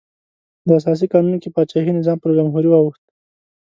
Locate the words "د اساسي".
0.67-1.05